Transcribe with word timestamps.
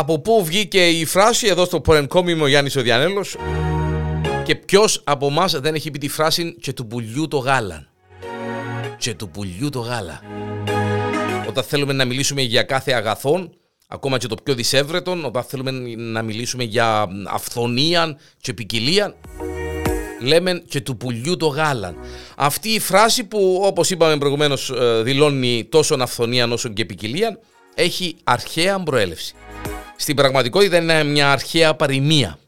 από 0.00 0.18
πού 0.18 0.44
βγήκε 0.44 0.88
η 0.88 1.04
φράση 1.04 1.46
εδώ 1.46 1.64
στο 1.64 1.80
Πορενκόμι 1.80 2.32
είμαι 2.32 2.42
ο 2.42 2.46
Γιάννης 2.46 2.76
ο 2.76 2.82
Διανέλος 2.82 3.36
και 4.44 4.54
ποιος 4.54 5.00
από 5.04 5.26
εμά 5.26 5.46
δεν 5.46 5.74
έχει 5.74 5.90
πει 5.90 5.98
τη 5.98 6.08
φράση 6.08 6.56
και 6.60 6.72
του 6.72 6.86
πουλιού 6.86 7.28
το 7.28 7.36
γάλα. 7.36 7.86
Και 8.98 9.14
του 9.14 9.28
πουλιού 9.30 9.68
το 9.68 9.80
γάλα. 9.80 10.20
Όταν 11.48 11.64
θέλουμε 11.64 11.92
να 11.92 12.04
μιλήσουμε 12.04 12.42
για 12.42 12.62
κάθε 12.62 12.92
αγαθόν, 12.92 13.52
ακόμα 13.88 14.18
και 14.18 14.26
το 14.26 14.36
πιο 14.44 14.54
δυσέβρετον, 14.54 15.24
όταν 15.24 15.42
θέλουμε 15.42 15.70
να 15.96 16.22
μιλήσουμε 16.22 16.64
για 16.64 17.08
αυθονία 17.26 18.18
και 18.40 18.54
ποικιλία, 18.54 19.14
λέμε 20.20 20.62
και 20.68 20.80
του 20.80 20.96
πουλιού 20.96 21.36
το 21.36 21.46
γάλα. 21.46 21.94
Αυτή 22.36 22.68
η 22.68 22.78
φράση 22.78 23.24
που 23.24 23.60
όπως 23.64 23.90
είπαμε 23.90 24.18
προηγουμένως 24.18 24.70
ε, 24.70 25.02
δηλώνει 25.02 25.64
τόσο 25.70 25.96
αυθονία 26.00 26.48
όσο 26.48 26.68
και 26.68 26.84
ποικιλία, 26.84 27.38
έχει 27.74 28.16
αρχαία 28.24 28.80
προέλευση. 28.80 29.34
Στην 30.00 30.16
πραγματικότητα 30.16 30.76
είναι 30.76 31.04
μια 31.04 31.32
αρχαία 31.32 31.74
παροιμία. 31.74 32.38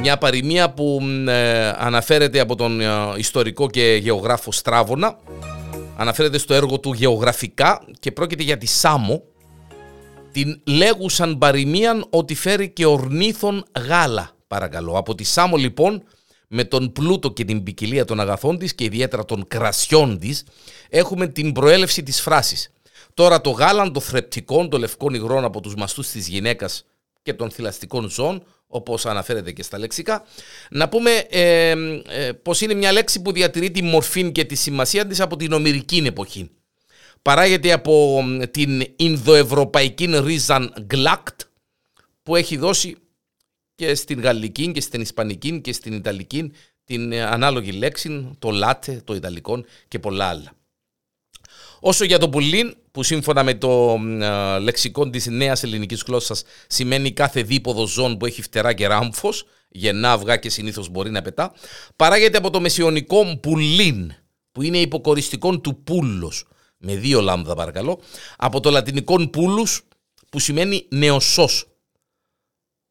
Μια 0.00 0.18
παροιμία 0.18 0.70
που 0.70 1.00
ε, 1.26 1.68
αναφέρεται 1.68 2.40
από 2.40 2.54
τον 2.54 2.80
ε, 2.80 2.86
ιστορικό 3.16 3.70
και 3.70 3.98
γεωγράφο 4.02 4.52
Στράβωνα. 4.52 5.18
Αναφέρεται 5.96 6.38
στο 6.38 6.54
έργο 6.54 6.80
του 6.80 6.92
γεωγραφικά 6.92 7.82
και 8.00 8.12
πρόκειται 8.12 8.42
για 8.42 8.58
τη 8.58 8.66
Σάμο. 8.66 9.22
Την 10.32 10.60
λέγουσαν 10.64 11.38
παροιμίαν 11.38 12.06
ότι 12.10 12.34
φέρει 12.34 12.70
και 12.70 12.86
ορνήθων 12.86 13.64
γάλα, 13.88 14.30
παρακαλώ. 14.48 14.92
Από 14.98 15.14
τη 15.14 15.24
Σάμο 15.24 15.56
λοιπόν 15.56 16.02
με 16.48 16.64
τον 16.64 16.92
πλούτο 16.92 17.30
και 17.30 17.44
την 17.44 17.62
ποικιλία 17.62 18.04
των 18.04 18.20
αγαθών 18.20 18.58
της 18.58 18.74
και 18.74 18.84
ιδιαίτερα 18.84 19.24
των 19.24 19.44
κρασιών 19.48 20.18
της 20.18 20.44
έχουμε 20.88 21.26
την 21.26 21.52
προέλευση 21.52 22.02
της 22.02 22.20
φράσης. 22.20 22.72
Τώρα 23.18 23.40
το 23.40 23.50
γάλαν 23.50 23.92
το 23.92 24.02
θρεπτικόν, 24.02 24.68
το 24.70 24.80
λευκόν 24.80 25.14
υγρόν 25.14 25.44
από 25.44 25.60
τους 25.60 25.74
μαστούς 25.74 26.08
της 26.08 26.28
γυναίκας 26.28 26.84
και 27.22 27.34
των 27.34 27.50
θηλαστικών 27.50 28.08
ζώων, 28.08 28.42
όπως 28.66 29.06
αναφέρεται 29.06 29.52
και 29.52 29.62
στα 29.62 29.78
λεξικά, 29.78 30.24
να 30.70 30.88
πούμε 30.88 31.10
ε, 31.30 31.70
ε, 32.08 32.32
πως 32.32 32.60
είναι 32.60 32.74
μια 32.74 32.92
λέξη 32.92 33.22
που 33.22 33.32
διατηρεί 33.32 33.70
τη 33.70 33.82
μορφή 33.82 34.32
και 34.32 34.44
τη 34.44 34.54
σημασία 34.54 35.06
της 35.06 35.20
από 35.20 35.36
την 35.36 35.52
ομηρική 35.52 36.02
εποχή. 36.06 36.50
Παράγεται 37.22 37.72
από 37.72 38.24
την 38.50 38.82
Ινδοευρωπαϊκή 38.96 40.06
ρίζαν 40.06 40.74
γκλάκτ 40.86 41.40
που 42.22 42.36
έχει 42.36 42.56
δώσει 42.56 42.96
και 43.74 43.94
στην 43.94 44.20
γαλλική 44.20 44.72
και 44.72 44.80
στην 44.80 45.00
ισπανική 45.00 45.60
και 45.60 45.72
στην 45.72 45.92
ιταλική 45.92 46.52
την 46.84 47.14
ανάλογη 47.14 47.72
λέξη, 47.72 48.36
το 48.38 48.50
λάτε, 48.50 49.00
το 49.04 49.14
ιταλικό 49.14 49.64
και 49.88 49.98
πολλά 49.98 50.24
άλλα. 50.28 50.56
Όσο 51.80 52.04
για 52.04 52.18
το 52.18 52.28
πουλίν, 52.28 52.76
που 52.90 53.02
σύμφωνα 53.02 53.42
με 53.42 53.54
το 53.54 53.98
λεξικό 54.60 55.10
της 55.10 55.26
νέας 55.26 55.62
ελληνικής 55.62 56.02
γλώσσας 56.06 56.42
σημαίνει 56.66 57.12
κάθε 57.12 57.42
δίποδο 57.42 57.86
ζών 57.86 58.16
που 58.16 58.26
έχει 58.26 58.42
φτερά 58.42 58.72
και 58.72 58.86
ράμφος, 58.86 59.44
γεννά 59.68 60.12
αυγά 60.12 60.36
και 60.36 60.50
συνήθως 60.50 60.88
μπορεί 60.88 61.10
να 61.10 61.22
πετά, 61.22 61.52
παράγεται 61.96 62.38
από 62.38 62.50
το 62.50 62.60
μεσιονικό 62.60 63.38
πουλίν, 63.42 64.12
που 64.52 64.62
είναι 64.62 64.78
υποκοριστικό 64.78 65.60
του 65.60 65.82
πούλος, 65.82 66.44
με 66.78 66.96
δύο 66.96 67.20
λάμδα 67.20 67.54
παρακαλώ, 67.54 68.00
από 68.36 68.60
το 68.60 68.70
λατινικό 68.70 69.28
πούλους, 69.28 69.82
που 70.30 70.38
σημαίνει 70.38 70.86
νεοσός. 70.88 71.66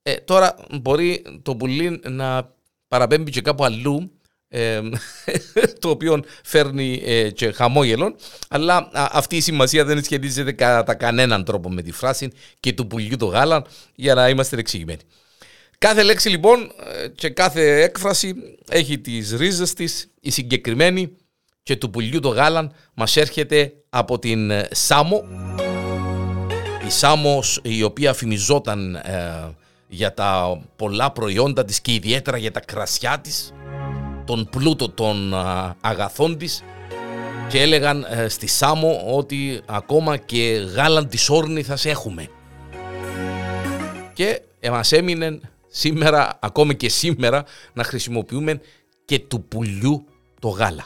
Ε, 0.02 0.16
τώρα 0.16 0.56
μπορεί 0.82 1.24
το 1.42 1.56
πουλίν 1.56 2.02
να 2.10 2.56
παραπέμπει 2.88 3.32
και 3.32 3.42
κάπου 3.42 3.64
αλλού, 3.64 4.12
το 5.80 5.90
οποίο 5.90 6.24
φέρνει 6.44 7.02
ε, 7.06 7.30
και 7.30 7.52
χαμόγελο, 7.52 8.16
αλλά 8.50 8.90
αυτή 8.94 9.36
η 9.36 9.42
σημασία 9.42 9.86
δεν 9.86 10.04
σχετίζεται 10.04 10.52
κατά 10.52 10.96
κανέναν 10.96 11.44
τρόπο 11.44 11.70
με 11.70 11.82
τη 11.82 11.92
φράση 11.92 12.32
και 12.60 12.74
του 12.74 12.88
πουλιού 12.88 13.18
το 13.18 13.26
γάλα 13.26 13.66
για 13.96 14.14
να 14.14 14.30
είμαστε 14.30 14.58
εξηγημένοι. 14.58 15.00
Κάθε 15.78 16.04
λέξη 16.04 16.30
λοιπόν 16.30 16.72
ε, 17.04 17.08
και 17.08 17.30
κάθε 17.30 17.82
έκφραση 17.82 18.36
έχει 18.70 19.00
τις 19.00 19.32
ρίζες 19.32 19.74
της, 19.74 20.08
η 20.22 20.32
συγκεκριμένη 20.32 21.18
και 21.64 21.76
του 21.76 21.90
πουλιού 21.90 22.20
το 22.20 22.30
γάλα 22.30 22.72
μας 22.94 23.18
έρχεται 23.18 23.74
από 23.90 24.20
την 24.20 24.52
ε, 24.52 24.68
Σάμο, 24.72 25.24
η 26.88 26.90
Σάμος 26.90 27.60
η 27.64 27.84
οποία 27.84 28.14
φημιζόταν 28.14 29.02
για 29.88 30.14
τα 30.14 30.62
πολλά 30.76 31.12
προϊόντα 31.12 31.66
της 31.66 31.82
και 31.82 31.94
ιδιαίτερα 31.94 32.38
για 32.38 32.52
τα 32.52 32.60
κρασιά 32.60 33.20
της 33.20 33.54
τον 34.28 34.48
πλούτο 34.50 34.90
των 34.90 35.34
αγαθών 35.82 36.38
της 36.38 36.64
και 37.48 37.62
έλεγαν 37.62 38.06
ε, 38.10 38.28
στη 38.28 38.48
Σάμο 38.48 39.02
ότι 39.16 39.62
ακόμα 39.66 40.18
και 40.18 40.68
γάλαν 40.76 41.08
της 41.08 41.30
όρνηθας 41.30 41.86
έχουμε. 41.86 42.30
Και 44.14 44.42
μας 44.72 44.92
έμεινε 44.92 45.40
σήμερα, 45.68 46.40
ακόμη 46.42 46.76
και 46.76 46.90
σήμερα, 46.90 47.44
να 47.74 47.84
χρησιμοποιούμε 47.84 48.62
και 49.06 49.20
του 49.20 49.44
πουλιού 49.44 50.06
το 50.40 50.48
γάλα. 50.48 50.86